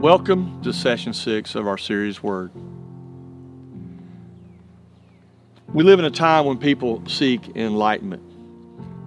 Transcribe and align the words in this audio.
Welcome 0.00 0.62
to 0.62 0.72
session 0.72 1.12
six 1.12 1.54
of 1.54 1.66
our 1.66 1.76
series 1.76 2.22
Word. 2.22 2.52
We 5.74 5.84
live 5.84 5.98
in 5.98 6.06
a 6.06 6.10
time 6.10 6.46
when 6.46 6.56
people 6.56 7.06
seek 7.06 7.54
enlightenment. 7.54 8.22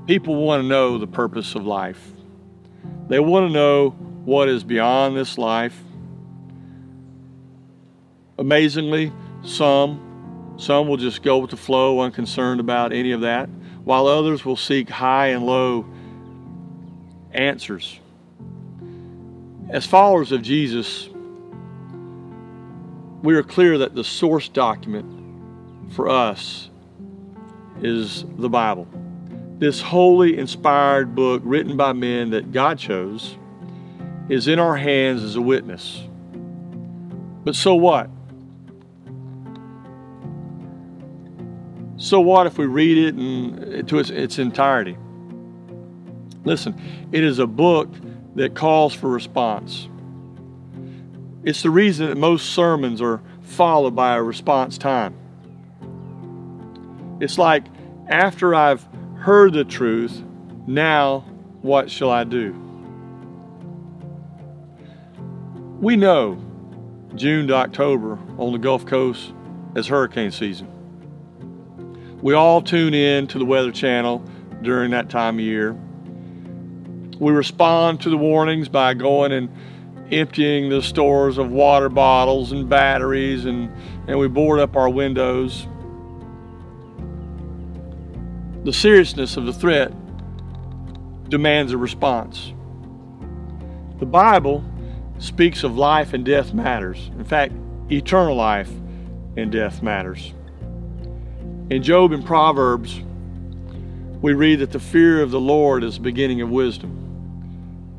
People 0.05 0.35
want 0.35 0.61
to 0.61 0.67
know 0.67 0.99
the 0.99 1.07
purpose 1.07 1.55
of 1.55 1.65
life. 1.65 2.11
They 3.07 3.19
want 3.19 3.47
to 3.47 3.51
know 3.51 3.89
what 3.89 4.47
is 4.47 4.63
beyond 4.63 5.17
this 5.17 5.39
life. 5.39 5.75
Amazingly, 8.37 9.11
some 9.43 10.53
some 10.57 10.87
will 10.87 10.97
just 10.97 11.23
go 11.23 11.39
with 11.39 11.49
the 11.49 11.57
flow 11.57 12.01
unconcerned 12.01 12.59
about 12.59 12.93
any 12.93 13.13
of 13.13 13.21
that, 13.21 13.49
while 13.83 14.05
others 14.05 14.45
will 14.45 14.55
seek 14.55 14.89
high 14.89 15.29
and 15.29 15.43
low 15.43 15.87
answers 17.31 17.99
as 19.73 19.87
followers 19.87 20.31
of 20.31 20.43
Jesus, 20.43 21.09
we 23.23 23.33
are 23.33 23.41
clear 23.41 23.79
that 23.79 23.95
the 23.95 24.03
source 24.03 24.47
document 24.47 25.91
for 25.93 26.09
us 26.09 26.69
is 27.81 28.23
the 28.37 28.49
Bible. 28.49 28.87
This 29.57 29.81
holy, 29.81 30.37
inspired 30.37 31.15
book 31.15 31.41
written 31.43 31.75
by 31.75 31.91
men 31.93 32.29
that 32.29 32.51
God 32.51 32.77
chose 32.77 33.35
is 34.29 34.47
in 34.47 34.59
our 34.59 34.77
hands 34.77 35.23
as 35.23 35.37
a 35.37 35.41
witness. 35.41 36.03
But 37.43 37.55
so 37.55 37.73
what? 37.73 38.11
So 41.97 42.19
what 42.19 42.45
if 42.45 42.59
we 42.59 42.67
read 42.67 42.97
it 42.99 43.15
in, 43.17 43.87
to 43.87 43.97
its, 43.97 44.11
its 44.11 44.37
entirety? 44.37 44.97
Listen, 46.45 46.79
it 47.11 47.23
is 47.23 47.39
a 47.39 47.47
book 47.47 47.89
that 48.35 48.55
calls 48.55 48.93
for 48.93 49.09
response. 49.09 49.87
It's 51.43 51.61
the 51.61 51.69
reason 51.69 52.07
that 52.07 52.17
most 52.17 52.53
sermons 52.53 53.01
are 53.01 53.21
followed 53.41 53.95
by 53.95 54.15
a 54.15 54.23
response 54.23 54.77
time. 54.77 55.15
It's 57.19 57.37
like, 57.37 57.65
after 58.07 58.55
I've 58.55 58.87
heard 59.17 59.53
the 59.53 59.63
truth, 59.63 60.23
now 60.67 61.25
what 61.61 61.89
shall 61.91 62.09
I 62.09 62.23
do? 62.23 62.51
We 65.79 65.95
know 65.95 66.41
June 67.15 67.47
to 67.47 67.55
October 67.55 68.17
on 68.37 68.53
the 68.53 68.57
Gulf 68.57 68.85
Coast 68.85 69.33
is 69.75 69.87
hurricane 69.87 70.31
season. 70.31 70.69
We 72.21 72.33
all 72.33 72.61
tune 72.61 72.93
in 72.93 73.27
to 73.27 73.37
the 73.37 73.45
Weather 73.45 73.71
Channel 73.71 74.23
during 74.61 74.91
that 74.91 75.09
time 75.09 75.35
of 75.35 75.41
year. 75.41 75.77
We 77.19 77.31
respond 77.31 78.01
to 78.01 78.09
the 78.09 78.17
warnings 78.17 78.69
by 78.69 78.93
going 78.93 79.31
and 79.31 79.49
emptying 80.11 80.69
the 80.69 80.81
stores 80.81 81.37
of 81.37 81.51
water 81.51 81.89
bottles 81.89 82.51
and 82.51 82.69
batteries, 82.69 83.45
and, 83.45 83.71
and 84.07 84.19
we 84.19 84.27
board 84.27 84.59
up 84.59 84.75
our 84.75 84.89
windows. 84.89 85.67
The 88.63 88.73
seriousness 88.73 89.37
of 89.37 89.45
the 89.45 89.53
threat 89.53 89.91
demands 91.29 91.71
a 91.71 91.77
response. 91.77 92.53
The 93.99 94.05
Bible 94.05 94.63
speaks 95.19 95.63
of 95.63 95.77
life 95.77 96.13
and 96.13 96.25
death 96.25 96.53
matters. 96.53 97.09
In 97.17 97.23
fact, 97.23 97.53
eternal 97.89 98.35
life 98.35 98.69
and 99.37 99.51
death 99.51 99.81
matters. 99.81 100.33
In 101.69 101.81
Job 101.81 102.11
and 102.11 102.25
Proverbs, 102.25 103.01
we 104.21 104.33
read 104.33 104.59
that 104.59 104.71
the 104.71 104.79
fear 104.79 105.21
of 105.21 105.31
the 105.31 105.39
Lord 105.39 105.83
is 105.83 105.95
the 105.95 106.01
beginning 106.01 106.41
of 106.41 106.49
wisdom. 106.49 107.02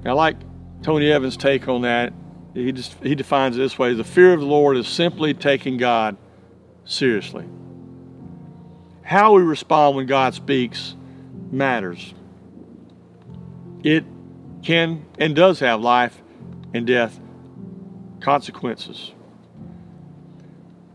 I 0.06 0.12
like 0.12 0.36
Tony 0.82 1.10
Evans' 1.10 1.36
take 1.36 1.66
on 1.66 1.82
that. 1.82 2.12
He 2.52 2.70
just 2.72 2.94
he 3.02 3.14
defines 3.14 3.56
it 3.56 3.60
this 3.60 3.78
way: 3.78 3.94
the 3.94 4.04
fear 4.04 4.32
of 4.32 4.40
the 4.40 4.46
Lord 4.46 4.76
is 4.76 4.86
simply 4.86 5.32
taking 5.34 5.76
God 5.76 6.16
seriously. 6.84 7.46
How 9.02 9.34
we 9.34 9.42
respond 9.42 9.96
when 9.96 10.06
God 10.06 10.34
speaks 10.34 10.94
matters. 11.50 12.14
It 13.82 14.04
can 14.62 15.04
and 15.18 15.34
does 15.34 15.60
have 15.60 15.80
life 15.80 16.22
and 16.72 16.86
death 16.86 17.18
consequences. 18.20 19.12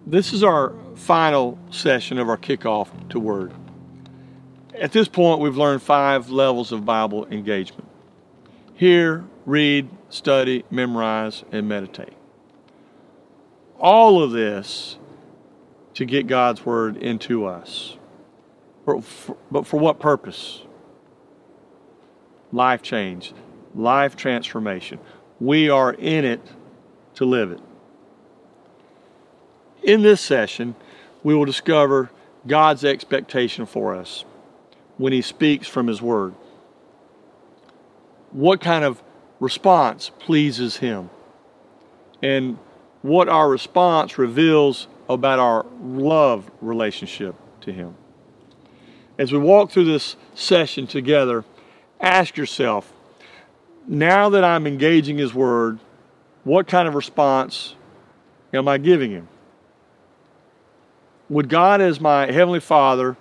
This 0.05 0.33
is 0.33 0.43
our 0.43 0.73
final 0.95 1.59
session 1.69 2.17
of 2.17 2.29
our 2.29 2.37
kickoff 2.37 3.09
to 3.09 3.19
Word. 3.19 3.53
At 4.73 4.91
this 4.91 5.07
point, 5.07 5.39
we've 5.39 5.57
learned 5.57 5.81
five 5.81 6.29
levels 6.29 6.71
of 6.71 6.85
Bible 6.85 7.27
engagement 7.27 7.88
hear, 8.79 9.25
read, 9.45 9.89
study, 10.07 10.63
memorize, 10.71 11.43
and 11.51 11.67
meditate. 11.67 12.13
All 13.77 14.23
of 14.23 14.31
this 14.31 14.97
to 15.95 16.05
get 16.05 16.27
God's 16.27 16.65
Word 16.65 16.95
into 16.95 17.45
us. 17.45 17.97
For, 18.85 19.01
for, 19.01 19.35
but 19.51 19.67
for 19.67 19.81
what 19.81 19.99
purpose? 19.99 20.63
Life 22.53 22.81
change, 22.81 23.33
life 23.75 24.15
transformation. 24.15 24.99
We 25.41 25.69
are 25.69 25.91
in 25.91 26.23
it 26.23 26.41
to 27.15 27.25
live 27.25 27.51
it. 27.51 27.59
In 29.83 30.03
this 30.03 30.21
session, 30.21 30.73
we 31.21 31.35
will 31.35 31.43
discover 31.43 32.11
God's 32.47 32.85
expectation 32.85 33.65
for 33.65 33.93
us 33.93 34.23
when 34.95 35.11
He 35.11 35.21
speaks 35.21 35.67
from 35.67 35.87
His 35.87 36.01
Word 36.01 36.33
what 38.31 38.61
kind 38.61 38.83
of 38.83 39.01
response 39.39 40.11
pleases 40.19 40.77
Him 40.77 41.09
and 42.21 42.57
what 43.01 43.29
our 43.29 43.49
response 43.49 44.17
reveals 44.17 44.87
about 45.07 45.39
our 45.39 45.65
love 45.81 46.49
relationship 46.61 47.35
to 47.61 47.71
Him. 47.71 47.95
As 49.17 49.31
we 49.31 49.37
walk 49.37 49.71
through 49.71 49.85
this 49.85 50.15
session 50.35 50.87
together, 50.87 51.43
ask 51.99 52.37
yourself 52.37 52.93
now 53.87 54.29
that 54.29 54.43
I'm 54.43 54.67
engaging 54.67 55.17
His 55.17 55.33
Word, 55.33 55.79
what 56.43 56.67
kind 56.67 56.87
of 56.87 56.95
response 56.95 57.75
am 58.53 58.67
I 58.67 58.77
giving 58.77 59.11
Him? 59.11 59.27
Would 61.29 61.49
God, 61.49 61.81
as 61.81 61.99
my 61.99 62.31
Heavenly 62.31 62.59
Father, 62.59 63.17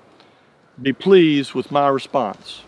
be 0.81 0.93
pleased 0.93 1.55
with 1.55 1.71
my 1.71 1.89
response? 1.89 2.63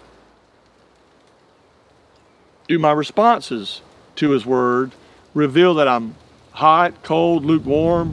Do 2.71 2.79
my 2.79 2.93
responses 2.93 3.83
to 4.15 4.31
His 4.31 4.47
Word 4.47 4.93
reveal 5.35 5.75
that 5.75 5.89
I'm 5.89 6.15
hot, 6.53 7.03
cold, 7.03 7.45
lukewarm 7.45 8.13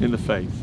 in 0.00 0.10
the 0.10 0.16
faith? 0.16 0.58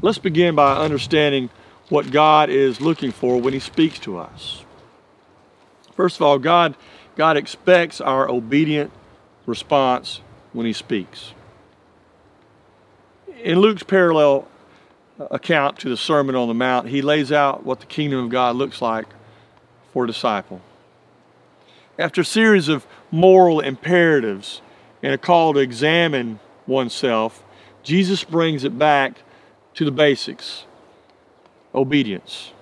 Let's 0.00 0.16
begin 0.16 0.54
by 0.54 0.78
understanding 0.78 1.50
what 1.90 2.10
God 2.10 2.48
is 2.48 2.80
looking 2.80 3.12
for 3.12 3.38
when 3.38 3.52
He 3.52 3.60
speaks 3.60 3.98
to 4.00 4.16
us. 4.16 4.64
First 5.94 6.16
of 6.16 6.22
all, 6.22 6.38
God, 6.38 6.74
God 7.14 7.36
expects 7.36 8.00
our 8.00 8.26
obedient 8.30 8.90
response 9.44 10.22
when 10.54 10.64
He 10.64 10.72
speaks. 10.72 11.34
In 13.42 13.60
Luke's 13.60 13.82
parallel 13.82 14.48
account 15.30 15.78
to 15.80 15.90
the 15.90 15.96
Sermon 15.98 16.34
on 16.34 16.48
the 16.48 16.54
Mount, 16.54 16.88
he 16.88 17.02
lays 17.02 17.32
out 17.32 17.66
what 17.66 17.80
the 17.80 17.86
kingdom 17.86 18.24
of 18.24 18.30
God 18.30 18.56
looks 18.56 18.80
like 18.80 19.06
for 19.92 20.04
a 20.04 20.06
disciple. 20.06 20.62
After 21.98 22.20
a 22.20 22.24
series 22.24 22.68
of 22.68 22.86
moral 23.10 23.60
imperatives 23.60 24.60
and 25.02 25.14
a 25.14 25.18
call 25.18 25.54
to 25.54 25.60
examine 25.60 26.40
oneself, 26.66 27.42
Jesus 27.82 28.24
brings 28.24 28.64
it 28.64 28.78
back 28.78 29.22
to 29.74 29.84
the 29.84 29.90
basics 29.90 30.66
obedience. 31.74 32.52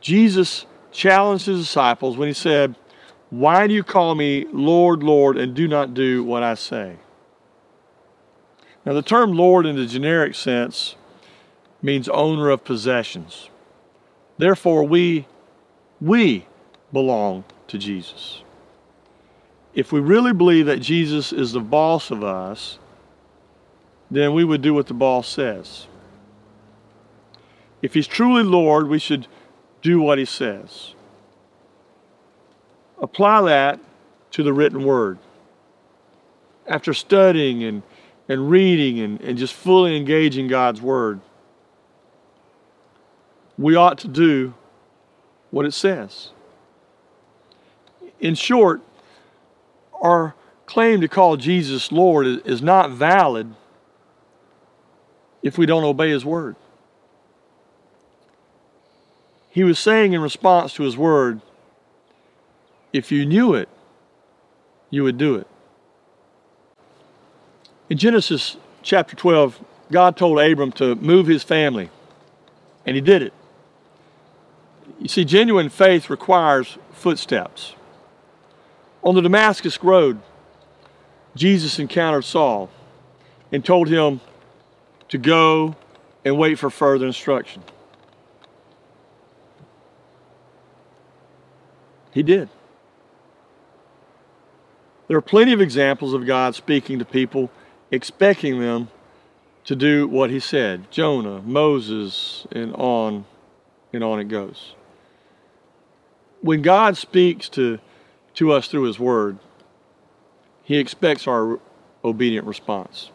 Jesus 0.00 0.66
challenged 0.92 1.46
his 1.46 1.60
disciples 1.60 2.16
when 2.16 2.28
he 2.28 2.34
said, 2.34 2.76
Why 3.30 3.66
do 3.66 3.74
you 3.74 3.82
call 3.82 4.14
me 4.14 4.46
Lord, 4.52 5.02
Lord, 5.02 5.36
and 5.36 5.54
do 5.54 5.66
not 5.66 5.94
do 5.94 6.22
what 6.22 6.42
I 6.42 6.54
say? 6.54 6.96
Now, 8.84 8.92
the 8.92 9.02
term 9.02 9.32
Lord 9.32 9.66
in 9.66 9.76
the 9.76 9.86
generic 9.86 10.34
sense 10.34 10.94
means 11.82 12.08
owner 12.08 12.50
of 12.50 12.64
possessions. 12.64 13.50
Therefore, 14.38 14.84
we, 14.84 15.26
we 16.00 16.46
belong 16.92 17.44
to 17.68 17.78
Jesus. 17.78 18.42
If 19.74 19.92
we 19.92 20.00
really 20.00 20.32
believe 20.32 20.66
that 20.66 20.80
Jesus 20.80 21.32
is 21.32 21.52
the 21.52 21.60
boss 21.60 22.10
of 22.10 22.24
us, 22.24 22.78
then 24.10 24.32
we 24.32 24.44
would 24.44 24.62
do 24.62 24.72
what 24.72 24.86
the 24.86 24.94
boss 24.94 25.28
says. 25.28 25.86
If 27.82 27.94
he's 27.94 28.06
truly 28.06 28.42
Lord, 28.42 28.88
we 28.88 28.98
should 28.98 29.26
do 29.82 30.00
what 30.00 30.18
he 30.18 30.24
says. 30.24 30.94
Apply 32.98 33.42
that 33.42 33.80
to 34.32 34.42
the 34.42 34.52
written 34.52 34.84
word. 34.84 35.18
After 36.66 36.94
studying 36.94 37.62
and, 37.62 37.82
and 38.28 38.50
reading 38.50 38.98
and, 39.00 39.20
and 39.20 39.36
just 39.36 39.52
fully 39.52 39.96
engaging 39.96 40.48
God's 40.48 40.80
word, 40.80 41.20
we 43.58 43.76
ought 43.76 43.98
to 43.98 44.08
do 44.08 44.54
what 45.50 45.66
it 45.66 45.72
says 45.72 46.30
in 48.20 48.34
short, 48.34 48.82
our 50.00 50.34
claim 50.66 51.00
to 51.00 51.08
call 51.08 51.36
Jesus 51.36 51.92
Lord 51.92 52.26
is 52.26 52.62
not 52.62 52.90
valid 52.90 53.54
if 55.42 55.56
we 55.56 55.66
don't 55.66 55.84
obey 55.84 56.10
His 56.10 56.24
word. 56.24 56.56
He 59.50 59.64
was 59.64 59.78
saying 59.78 60.12
in 60.12 60.20
response 60.20 60.74
to 60.74 60.82
His 60.82 60.96
word, 60.96 61.40
if 62.92 63.12
you 63.12 63.26
knew 63.26 63.54
it, 63.54 63.68
you 64.90 65.02
would 65.02 65.18
do 65.18 65.34
it. 65.36 65.46
In 67.88 67.98
Genesis 67.98 68.56
chapter 68.82 69.14
12, 69.14 69.60
God 69.92 70.16
told 70.16 70.40
Abram 70.40 70.72
to 70.72 70.94
move 70.96 71.26
his 71.26 71.42
family, 71.42 71.90
and 72.84 72.96
he 72.96 73.00
did 73.00 73.22
it. 73.22 73.32
You 74.98 75.08
see, 75.08 75.24
genuine 75.24 75.68
faith 75.68 76.10
requires 76.10 76.78
footsteps. 76.92 77.74
On 79.02 79.14
the 79.14 79.20
Damascus 79.20 79.82
Road, 79.82 80.20
Jesus 81.34 81.78
encountered 81.78 82.24
Saul 82.24 82.70
and 83.52 83.64
told 83.64 83.88
him 83.88 84.20
to 85.08 85.18
go 85.18 85.76
and 86.24 86.36
wait 86.36 86.58
for 86.58 86.70
further 86.70 87.06
instruction. 87.06 87.62
He 92.12 92.22
did. 92.22 92.48
There 95.06 95.16
are 95.16 95.22
plenty 95.22 95.52
of 95.52 95.60
examples 95.60 96.14
of 96.14 96.26
God 96.26 96.54
speaking 96.54 96.98
to 96.98 97.04
people, 97.04 97.50
expecting 97.90 98.58
them 98.58 98.88
to 99.64 99.76
do 99.76 100.08
what 100.08 100.30
he 100.30 100.40
said. 100.40 100.90
Jonah, 100.90 101.42
Moses, 101.42 102.46
and 102.50 102.74
on 102.74 103.26
and 103.92 104.02
on 104.02 104.18
it 104.18 104.24
goes. 104.24 104.74
When 106.40 106.62
God 106.62 106.96
speaks 106.96 107.48
to, 107.50 107.78
to 108.36 108.52
us 108.52 108.68
through 108.68 108.84
his 108.84 108.98
word, 108.98 109.38
he 110.62 110.78
expects 110.78 111.26
our 111.26 111.58
obedient 112.04 112.46
response. 112.46 113.10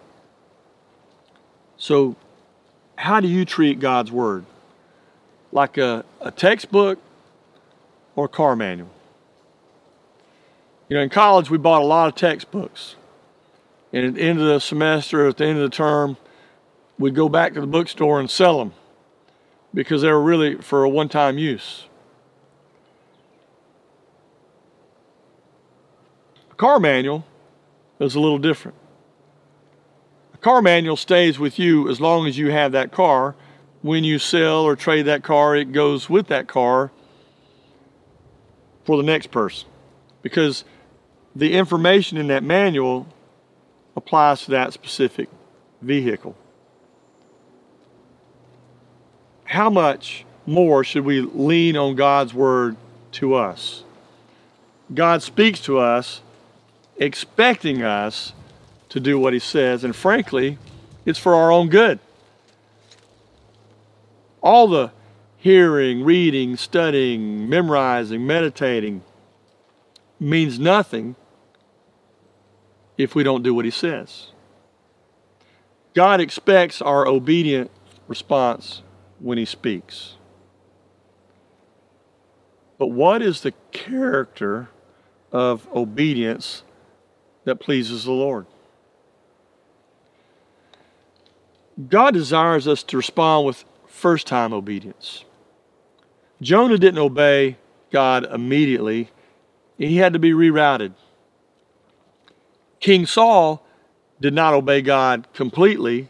So, 1.78 2.16
how 2.96 3.20
do 3.20 3.28
you 3.28 3.46
treat 3.46 3.80
God's 3.80 4.12
word? 4.12 4.46
Like 5.52 5.78
a, 5.78 6.06
a 6.20 6.32
textbook 6.32 7.00
or 8.16 8.26
a 8.26 8.30
car 8.30 8.56
manual? 8.56 8.92
You 10.88 10.98
know, 10.98 11.04
in 11.04 11.10
college, 11.10 11.50
we 11.50 11.58
bought 11.58 11.82
a 11.82 11.86
lot 11.86 12.08
of 12.08 12.16
textbooks. 12.16 12.96
And 13.94 14.06
at 14.06 14.14
the 14.16 14.22
end 14.22 14.40
of 14.40 14.46
the 14.46 14.60
semester, 14.60 15.28
at 15.28 15.38
the 15.38 15.46
end 15.46 15.58
of 15.58 15.70
the 15.70 15.76
term, 15.76 16.18
we'd 16.98 17.16
go 17.16 17.30
back 17.30 17.54
to 17.54 17.62
the 17.62 17.68
bookstore 17.68 18.20
and 18.20 18.30
sell 18.30 18.60
them 18.60 18.74
because 19.74 20.02
they 20.02 20.12
were 20.12 20.22
really 20.22 20.56
for 20.56 20.84
a 20.84 20.90
one 20.90 21.10
time 21.10 21.38
use. 21.38 21.86
Car 26.62 26.80
manual 26.80 27.26
is 28.00 28.14
a 28.14 28.20
little 28.20 28.38
different. 28.38 28.78
A 30.36 30.38
car 30.38 30.62
manual 30.62 30.96
stays 30.96 31.40
with 31.40 31.58
you 31.58 31.90
as 31.90 32.00
long 32.00 32.28
as 32.28 32.38
you 32.38 32.52
have 32.52 32.72
that 32.74 32.92
car. 32.92 33.34
When 33.82 34.04
you 34.04 34.20
sell 34.20 34.62
or 34.62 34.76
trade 34.76 35.08
that 35.08 35.24
car, 35.24 35.56
it 35.56 35.72
goes 35.72 36.08
with 36.08 36.28
that 36.28 36.48
car 36.48 36.92
for 38.84 38.96
the 38.96 39.02
next 39.02 39.32
person 39.32 39.68
because 40.22 40.64
the 41.36 41.52
information 41.52 42.20
in 42.20 42.28
that 42.28 42.44
manual 42.44 43.08
applies 43.96 44.46
to 44.46 44.52
that 44.52 44.72
specific 44.72 45.30
vehicle. 45.82 46.36
How 49.46 49.72
much 49.72 50.26
more 50.46 50.84
should 50.84 51.06
we 51.06 51.22
lean 51.22 51.76
on 51.76 51.96
God's 51.96 52.36
word 52.36 52.78
to 53.14 53.34
us? 53.34 53.84
God 54.94 55.24
speaks 55.24 55.60
to 55.62 55.80
us 55.80 56.22
expecting 57.02 57.82
us 57.82 58.34
to 58.90 59.00
do 59.00 59.18
what 59.18 59.34
he 59.34 59.40
says, 59.40 59.84
and 59.84 59.96
frankly, 59.96 60.60
it's 61.04 61.18
for 61.18 61.34
our 61.34 61.52
own 61.52 61.68
good. 61.68 62.00
All 64.42 64.68
the 64.68 64.92
hearing, 65.38 66.04
reading, 66.04 66.56
studying, 66.56 67.50
memorizing, 67.50 68.26
meditating 68.26 69.02
means 70.20 70.60
nothing 70.60 71.16
if 72.98 73.16
we 73.16 73.24
don't 73.24 73.42
do 73.42 73.54
what 73.56 73.66
he 73.66 73.72
says. 73.72 74.28
God 75.96 76.22
expects 76.22 76.84
our 76.84 77.08
obedient 77.08 77.72
response 78.08 78.84
when 79.20 79.40
he 79.40 79.46
speaks. 79.46 80.18
But 82.78 82.88
what 82.88 83.24
is 83.24 83.42
the 83.42 83.54
character 83.72 84.70
of 85.32 85.68
obedience 85.74 86.64
that 87.46 87.58
pleases 87.58 88.06
the 88.06 88.12
Lord? 88.12 88.46
God 91.90 92.14
desires 92.14 92.68
us 92.68 92.84
to 92.84 92.98
respond 92.98 93.46
with 93.46 93.66
first 93.88 94.28
time 94.28 94.54
obedience. 94.54 95.26
Jonah 96.42 96.78
didn't 96.78 97.00
obey 97.00 97.58
God 97.92 98.26
immediately, 98.32 99.10
he 99.78 99.98
had 99.98 100.14
to 100.14 100.20
be 100.20 100.32
rerouted. 100.32 100.94
King 102.80 103.06
Saul 103.06 103.66
did 104.20 104.34
not 104.34 104.54
obey 104.54 104.82
God 104.82 105.28
completely, 105.34 106.10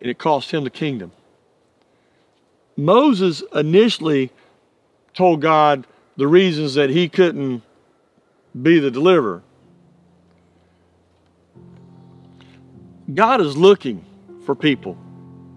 and 0.00 0.10
it 0.10 0.18
cost 0.18 0.50
him 0.50 0.64
the 0.64 0.70
kingdom. 0.70 1.12
Moses 2.76 3.42
initially 3.54 4.32
told 5.14 5.40
God 5.40 5.86
the 6.16 6.26
reasons 6.26 6.74
that 6.74 6.90
he 6.90 7.08
couldn't 7.08 7.62
be 8.60 8.78
the 8.78 8.90
deliverer. 8.90 9.42
God 13.14 13.40
is 13.40 13.56
looking 13.56 14.04
for 14.44 14.54
people 14.54 14.96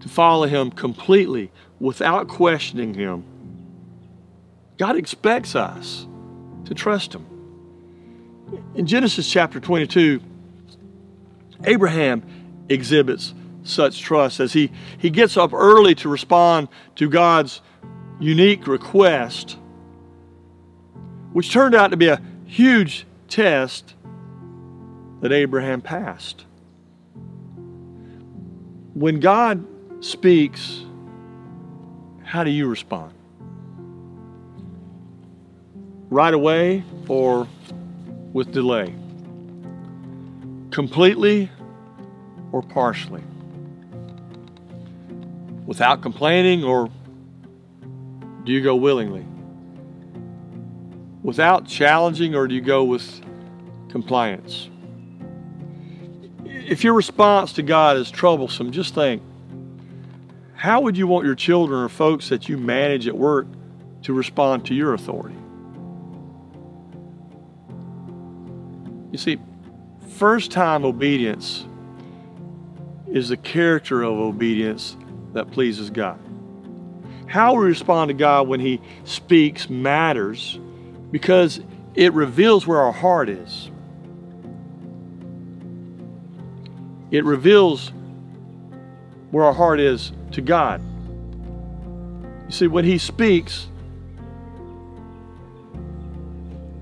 to 0.00 0.08
follow 0.08 0.46
him 0.46 0.70
completely 0.70 1.50
without 1.80 2.28
questioning 2.28 2.94
him. 2.94 3.24
God 4.78 4.96
expects 4.96 5.54
us 5.54 6.06
to 6.66 6.74
trust 6.74 7.14
him. 7.14 7.26
In 8.74 8.86
Genesis 8.86 9.30
chapter 9.30 9.60
22, 9.60 10.20
Abraham 11.64 12.22
exhibits 12.68 13.34
such 13.64 14.00
trust 14.00 14.40
as 14.40 14.52
he, 14.52 14.70
he 14.98 15.10
gets 15.10 15.36
up 15.36 15.52
early 15.52 15.94
to 15.96 16.08
respond 16.08 16.68
to 16.96 17.08
God's 17.08 17.60
unique 18.20 18.66
request, 18.66 19.56
which 21.32 21.52
turned 21.52 21.74
out 21.74 21.90
to 21.90 21.96
be 21.96 22.08
a 22.08 22.20
huge 22.46 23.06
test 23.28 23.94
that 25.20 25.32
Abraham 25.32 25.80
passed. 25.80 26.45
When 28.96 29.20
God 29.20 29.62
speaks, 30.00 30.82
how 32.24 32.44
do 32.44 32.50
you 32.50 32.66
respond? 32.66 33.12
Right 36.08 36.32
away 36.32 36.82
or 37.06 37.46
with 38.32 38.52
delay? 38.52 38.94
Completely 40.70 41.50
or 42.52 42.62
partially? 42.62 43.22
Without 45.66 46.00
complaining 46.00 46.64
or 46.64 46.88
do 48.44 48.52
you 48.52 48.62
go 48.62 48.76
willingly? 48.76 49.26
Without 51.22 51.66
challenging 51.66 52.34
or 52.34 52.48
do 52.48 52.54
you 52.54 52.62
go 52.62 52.82
with 52.82 53.20
compliance? 53.90 54.70
If 56.66 56.82
your 56.82 56.94
response 56.94 57.52
to 57.54 57.62
God 57.62 57.96
is 57.96 58.10
troublesome, 58.10 58.72
just 58.72 58.92
think 58.92 59.22
how 60.54 60.80
would 60.80 60.96
you 60.96 61.06
want 61.06 61.24
your 61.24 61.36
children 61.36 61.80
or 61.80 61.88
folks 61.88 62.28
that 62.30 62.48
you 62.48 62.58
manage 62.58 63.06
at 63.06 63.16
work 63.16 63.46
to 64.02 64.12
respond 64.12 64.66
to 64.66 64.74
your 64.74 64.94
authority? 64.94 65.36
You 69.12 69.18
see, 69.18 69.38
first 70.16 70.50
time 70.50 70.84
obedience 70.84 71.64
is 73.06 73.28
the 73.28 73.36
character 73.36 74.02
of 74.02 74.18
obedience 74.18 74.96
that 75.34 75.52
pleases 75.52 75.88
God. 75.88 76.18
How 77.28 77.54
we 77.54 77.64
respond 77.66 78.08
to 78.08 78.14
God 78.14 78.48
when 78.48 78.58
He 78.58 78.80
speaks 79.04 79.70
matters 79.70 80.58
because 81.12 81.60
it 81.94 82.12
reveals 82.12 82.66
where 82.66 82.80
our 82.80 82.92
heart 82.92 83.28
is. 83.28 83.70
It 87.16 87.24
reveals 87.24 87.92
where 89.30 89.46
our 89.46 89.54
heart 89.54 89.80
is 89.80 90.12
to 90.32 90.42
God. 90.42 90.82
You 92.44 92.50
see, 92.52 92.66
when 92.66 92.84
He 92.84 92.98
speaks, 92.98 93.68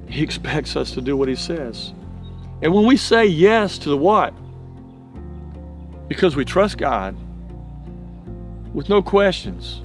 He 0.08 0.22
expects 0.24 0.74
us 0.74 0.90
to 0.94 1.00
do 1.00 1.16
what 1.16 1.28
He 1.28 1.36
says. 1.36 1.94
And 2.62 2.74
when 2.74 2.84
we 2.84 2.96
say 2.96 3.24
yes 3.24 3.78
to 3.78 3.88
the 3.88 3.96
what? 3.96 4.34
Because 6.08 6.34
we 6.34 6.44
trust 6.44 6.78
God 6.78 7.14
with 8.74 8.88
no 8.88 9.02
questions. 9.02 9.82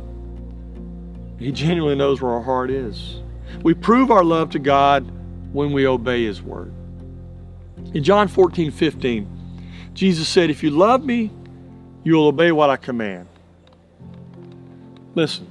He 1.38 1.52
genuinely 1.52 1.96
knows 1.96 2.24
where 2.24 2.32
our 2.32 2.42
heart 2.42 2.72
is. 2.72 3.22
We 3.62 3.76
prove 3.76 4.10
our 4.10 4.24
love 4.24 4.50
to 4.50 4.60
God 4.60 5.08
when 5.54 5.74
we 5.74 5.86
obey 5.86 6.24
His 6.26 6.42
word. 6.42 6.74
In 7.94 8.04
John 8.04 8.28
14, 8.28 8.72
15, 8.72 9.39
Jesus 10.00 10.30
said, 10.30 10.50
If 10.50 10.64
you 10.64 10.70
love 10.70 11.04
me, 11.04 11.30
you 12.06 12.14
will 12.14 12.28
obey 12.28 12.54
what 12.54 12.70
I 12.70 12.78
command. 12.78 13.28
Listen, 15.14 15.46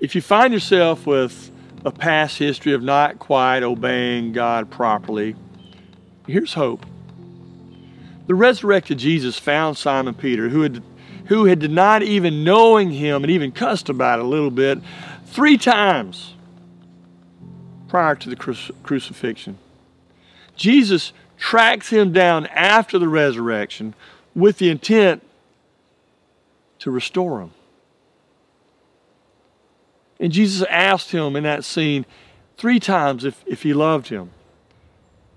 if 0.00 0.14
you 0.14 0.22
find 0.22 0.54
yourself 0.54 1.06
with 1.06 1.50
a 1.84 1.90
past 1.90 2.38
history 2.38 2.72
of 2.72 2.82
not 2.82 3.18
quite 3.18 3.62
obeying 3.62 4.32
God 4.32 4.70
properly, 4.70 5.36
here's 6.26 6.54
hope. 6.54 6.86
The 8.28 8.34
resurrected 8.34 8.96
Jesus 8.96 9.38
found 9.38 9.76
Simon 9.76 10.14
Peter, 10.14 10.48
who 10.48 10.62
had, 10.62 10.82
who 11.26 11.44
had 11.44 11.58
denied 11.58 12.02
even 12.02 12.44
knowing 12.44 12.92
him 12.92 13.24
and 13.24 13.30
even 13.30 13.52
cussed 13.52 13.90
about 13.90 14.20
it 14.20 14.24
a 14.24 14.28
little 14.28 14.50
bit 14.50 14.78
three 15.26 15.58
times 15.58 16.32
prior 17.88 18.14
to 18.14 18.30
the 18.30 18.36
crucifixion. 18.82 19.58
Jesus 20.56 21.12
tracks 21.44 21.90
him 21.90 22.10
down 22.10 22.46
after 22.46 22.98
the 22.98 23.06
resurrection 23.06 23.92
with 24.34 24.56
the 24.56 24.70
intent 24.70 25.22
to 26.78 26.90
restore 26.90 27.42
him. 27.42 27.50
And 30.18 30.32
Jesus 30.32 30.66
asked 30.70 31.10
him 31.10 31.36
in 31.36 31.42
that 31.42 31.62
scene 31.62 32.06
three 32.56 32.80
times 32.80 33.26
if, 33.26 33.44
if 33.46 33.62
he 33.62 33.74
loved 33.74 34.08
him. 34.08 34.30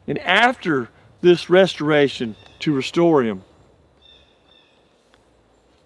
And 0.08 0.18
after 0.20 0.88
this 1.20 1.50
restoration 1.50 2.38
to 2.60 2.72
restore 2.72 3.22
him, 3.22 3.44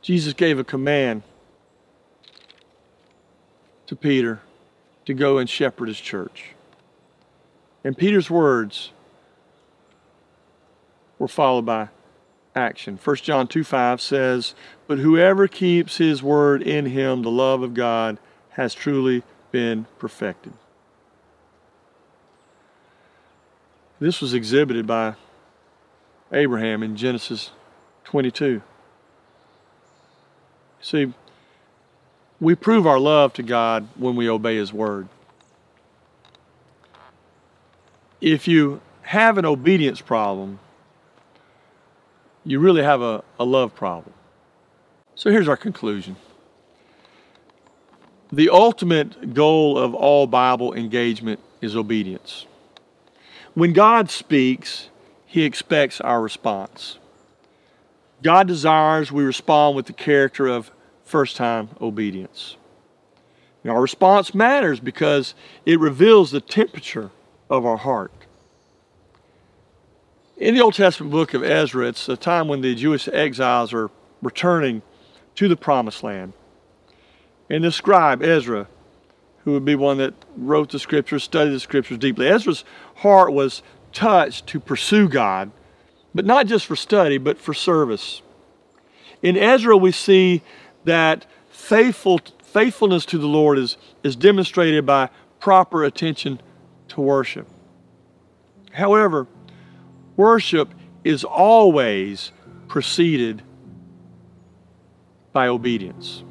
Jesus 0.04 0.34
gave 0.34 0.60
a 0.60 0.64
command 0.64 1.24
to 3.88 3.96
Peter 3.96 4.40
to 5.06 5.16
go 5.16 5.40
and 5.40 5.50
shepherd 5.50 5.88
his 5.88 6.00
church. 6.00 6.54
And 7.84 7.98
Peter's 7.98 8.30
words 8.30 8.92
were 11.22 11.28
followed 11.28 11.68
by 11.68 11.88
action. 12.56 13.00
1 13.02 13.16
John 13.18 13.48
2 13.48 13.64
5 13.64 14.02
says, 14.02 14.56
But 14.88 14.98
whoever 14.98 15.48
keeps 15.48 15.98
his 15.98 16.24
word 16.24 16.64
in 16.64 16.88
him, 16.88 17.22
the 17.22 17.30
love 17.30 17.62
of 17.62 17.76
God 17.76 18.18
has 18.50 18.74
truly 18.74 19.22
been 19.52 19.86
perfected. 20.00 20.54
This 24.00 24.20
was 24.20 24.34
exhibited 24.34 24.88
by 24.88 25.14
Abraham 26.32 26.82
in 26.82 26.98
Genesis 26.98 27.52
22. 28.06 28.64
See, 30.82 31.14
we 32.40 32.56
prove 32.56 32.88
our 32.88 33.00
love 33.00 33.34
to 33.34 33.44
God 33.44 33.88
when 33.96 34.16
we 34.16 34.28
obey 34.28 34.56
His 34.56 34.74
word. 34.74 35.08
If 38.20 38.48
you 38.48 38.82
have 39.04 39.38
an 39.38 39.46
obedience 39.46 40.02
problem, 40.02 40.58
you 42.46 42.60
really 42.60 42.84
have 42.84 43.02
a, 43.02 43.24
a 43.40 43.46
love 43.46 43.76
problem. 43.76 44.14
So 45.16 45.30
here's 45.30 45.48
our 45.48 45.58
conclusion. 45.58 46.16
The 48.32 48.50
ultimate 48.50 49.34
goal 49.34 49.78
of 49.78 49.94
all 49.94 50.26
Bible 50.26 50.74
engagement 50.74 51.40
is 51.62 51.76
obedience. 51.76 52.46
When 53.54 53.74
God 53.74 54.10
speaks, 54.10 54.90
He 55.26 55.44
expects 55.44 56.00
our 56.00 56.22
response. 56.22 56.98
God 58.24 58.48
desires 58.48 59.12
we 59.12 59.24
respond 59.24 59.76
with 59.76 59.88
the 59.88 59.94
character 59.94 60.48
of 60.48 60.72
first 61.04 61.36
time 61.36 61.70
obedience. 61.82 62.56
And 63.64 63.72
our 63.72 63.82
response 63.82 64.34
matters 64.34 64.80
because 64.80 65.36
it 65.66 65.80
reveals 65.80 66.32
the 66.32 66.42
temperature 66.42 67.12
of 67.50 67.66
our 67.66 67.78
heart. 67.78 68.12
In 70.42 70.56
the 70.56 70.62
Old 70.62 70.74
Testament 70.74 71.12
book 71.12 71.36
of 71.36 71.44
Ezra, 71.44 71.88
it's 71.88 72.10
a 72.10 72.18
time 72.18 72.48
when 72.48 72.62
the 72.62 72.74
Jewish 72.74 73.08
exiles 73.08 73.74
are 73.74 73.92
returning 74.24 74.82
to 75.36 75.48
the 75.48 75.56
promised 75.56 76.02
land. 76.02 76.34
And 77.48 77.64
the 77.64 77.72
scribe, 77.72 78.24
Ezra, 78.24 78.68
who 79.44 79.52
would 79.52 79.66
be 79.66 79.76
one 79.76 80.00
that 80.00 80.16
wrote 80.36 80.72
the 80.72 80.80
scriptures, 80.80 81.24
studied 81.24 81.52
the 81.52 81.60
scriptures 81.60 82.00
deeply, 82.00 82.28
Ezra's 82.28 82.64
heart 82.96 83.34
was 83.34 83.62
touched 83.94 84.48
to 84.48 84.60
pursue 84.60 85.08
God, 85.08 85.52
but 86.16 86.26
not 86.26 86.48
just 86.48 86.66
for 86.66 86.76
study, 86.76 87.20
but 87.20 87.38
for 87.38 87.54
service. 87.54 88.24
In 89.22 89.38
Ezra, 89.38 89.78
we 89.78 89.92
see 89.92 90.42
that 90.86 91.28
faithful, 91.52 92.20
faithfulness 92.42 93.06
to 93.06 93.20
the 93.20 93.28
Lord 93.28 93.60
is, 93.60 93.78
is 94.02 94.16
demonstrated 94.16 94.88
by 94.88 95.10
proper 95.40 95.84
attention 95.84 96.42
to 96.88 97.00
worship. 97.00 97.48
However, 98.72 99.28
worship 100.22 100.72
is 101.04 101.24
always 101.24 102.32
preceded 102.68 103.42
by 105.34 105.48
obedience. 105.48 106.24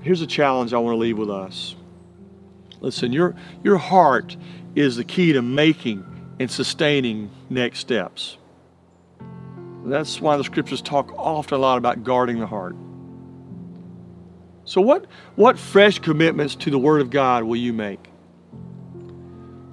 Here's 0.00 0.22
a 0.22 0.26
challenge 0.26 0.72
I 0.72 0.78
want 0.78 0.94
to 0.94 0.98
leave 0.98 1.18
with 1.18 1.28
us. 1.28 1.76
Listen, 2.80 3.12
your, 3.12 3.34
your 3.62 3.76
heart 3.76 4.34
is 4.74 4.96
the 4.96 5.04
key 5.04 5.34
to 5.34 5.42
making 5.42 6.04
and 6.40 6.50
sustaining 6.50 7.30
next 7.50 7.80
steps. 7.80 8.38
That's 9.84 10.18
why 10.20 10.38
the 10.38 10.44
scriptures 10.44 10.80
talk 10.80 11.12
often 11.18 11.58
a 11.58 11.60
lot 11.60 11.76
about 11.76 12.02
guarding 12.02 12.40
the 12.40 12.46
heart. 12.46 12.76
So, 14.64 14.80
what, 14.80 15.04
what 15.34 15.58
fresh 15.58 15.98
commitments 15.98 16.54
to 16.56 16.70
the 16.70 16.78
Word 16.78 17.02
of 17.02 17.10
God 17.10 17.44
will 17.44 17.56
you 17.56 17.74
make? 17.74 18.04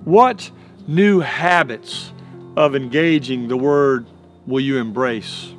What 0.03 0.51
new 0.87 1.19
habits 1.19 2.11
of 2.55 2.75
engaging 2.75 3.47
the 3.47 3.57
Word 3.57 4.05
will 4.45 4.59
you 4.59 4.77
embrace? 4.77 5.53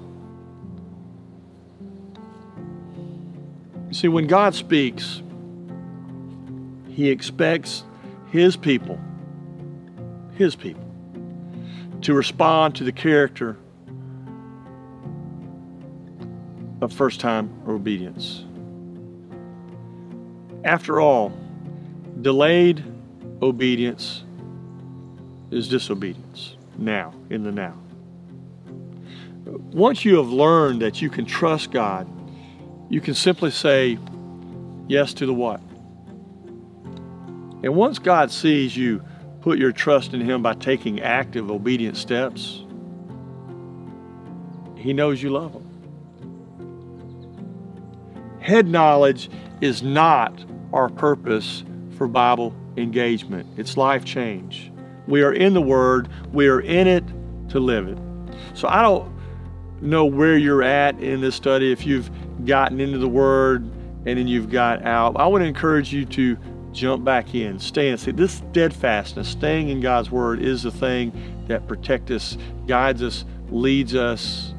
You 3.88 3.94
See, 3.94 4.08
when 4.08 4.26
God 4.26 4.54
speaks, 4.54 5.22
He 6.88 7.10
expects 7.10 7.84
His 8.30 8.56
people, 8.56 8.98
His 10.36 10.54
people, 10.56 10.84
to 12.02 12.12
respond 12.12 12.74
to 12.76 12.84
the 12.84 12.92
character 12.92 13.56
of 16.80 16.92
first 16.92 17.20
time 17.20 17.50
obedience. 17.66 18.44
After 20.64 21.00
all, 21.00 21.32
delayed 22.20 22.84
obedience 23.42 24.24
is 25.54 25.68
disobedience 25.68 26.56
now, 26.76 27.14
in 27.30 27.44
the 27.44 27.52
now. 27.52 27.75
Once 29.73 30.04
you 30.04 30.16
have 30.16 30.28
learned 30.28 30.82
that 30.82 31.00
you 31.00 31.08
can 31.08 31.25
trust 31.25 31.70
God 31.70 32.08
you 32.88 33.00
can 33.00 33.14
simply 33.14 33.50
say 33.50 33.99
yes 34.88 35.14
to 35.14 35.26
the 35.26 35.34
what. 35.34 35.61
And 37.62 37.75
once 37.75 37.99
God 37.99 38.30
sees 38.30 38.76
you 38.76 39.02
put 39.40 39.58
your 39.58 39.73
trust 39.73 40.12
in 40.12 40.20
Him 40.20 40.42
by 40.42 40.54
taking 40.54 41.00
active, 41.00 41.50
obedient 41.50 41.96
steps, 41.96 42.62
He 44.76 44.92
knows 44.92 45.23
you 45.23 45.30
love 45.30 45.54
Him. 45.54 45.66
Head 48.40 48.68
knowledge 48.68 49.30
is 49.62 49.82
not 49.82 50.44
our 50.73 50.90
purpose 50.90 51.64
for 51.96 52.06
Bible 52.06 52.54
engagement, 52.76 53.49
it's 53.56 53.76
life 53.76 54.04
change. 54.04 54.70
We 55.06 55.23
are 55.23 55.32
in 55.32 55.54
the 55.54 55.61
Word, 55.61 56.08
we 56.32 56.49
are 56.49 56.61
in 56.61 56.87
it 56.87 57.04
to 57.50 57.61
live 57.61 57.88
it. 57.88 57.99
So 58.54 58.68
I 58.68 58.82
don't 58.82 59.12
know 59.80 60.06
where 60.06 60.37
you're 60.37 60.62
at 60.62 60.99
in 61.00 61.20
this 61.20 61.34
study, 61.34 61.73
if 61.73 61.87
you've 61.87 62.11
gotten 62.46 62.80
into 62.80 62.99
the 62.99 63.08
Word 63.08 63.62
and 64.06 64.18
then 64.18 64.28
you've 64.28 64.50
got 64.50 64.84
out, 64.84 65.16
I 65.16 65.26
want 65.26 65.42
to 65.42 65.49
encourage 65.49 65.92
you 65.92 66.04
to 66.06 66.37
jump 66.73 67.04
back 67.04 67.34
in, 67.34 67.58
stay 67.58 67.88
in. 67.90 67.99
See, 67.99 68.11
this 68.11 68.34
steadfastness, 68.34 69.28
staying 69.28 69.68
in 69.68 69.80
God's 69.80 70.11
Word, 70.11 70.42
is 70.42 70.62
the 70.62 70.70
thing 70.70 71.12
that 71.49 71.66
protects 71.68 72.11
us, 72.11 72.38
guides 72.66 73.02
us, 73.02 73.25
leads 73.50 73.94
us. 73.94 74.54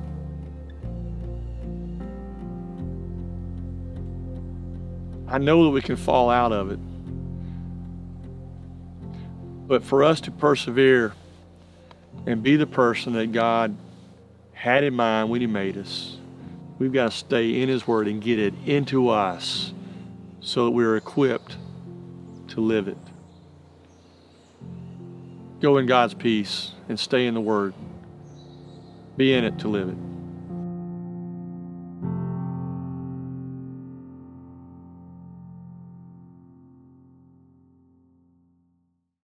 I 5.28 5.40
know 5.40 5.64
that 5.66 5.72
we 5.72 5.82
can 5.82 5.96
fall 5.96 6.30
out 6.30 6.52
of 6.52 6.72
it. 6.72 6.80
But 9.68 9.84
for 9.84 10.04
us 10.04 10.22
to 10.22 10.32
persevere 10.32 11.14
and 12.26 12.44
be 12.44 12.56
the 12.56 12.68
person 12.68 13.14
that 13.14 13.32
God 13.32 13.76
had 14.54 14.84
in 14.84 14.94
mind 14.94 15.30
when 15.30 15.42
He 15.42 15.48
made 15.48 15.78
us, 15.78 16.18
we've 16.78 16.94
got 16.94 17.12
to 17.12 17.18
stay 17.18 17.62
in 17.62 17.70
His 17.70 17.88
Word 17.88 18.08
and 18.08 18.22
get 18.22 18.40
it 18.40 18.54
into 18.66 19.10
us 19.10 19.74
so 20.40 20.66
that 20.66 20.72
we're 20.72 20.96
equipped 20.96 21.58
to 22.50 22.62
live 22.62 22.88
it. 22.88 22.98
Go 25.62 25.78
in 25.78 25.88
God's 25.88 26.14
peace 26.14 26.72
and 26.88 27.00
stay 27.00 27.26
in 27.26 27.34
the 27.34 27.42
Word. 27.42 27.74
Be 29.18 29.34
in 29.34 29.44
it 29.44 29.60
to 29.60 29.68
live 29.68 29.90
it. 29.90 30.05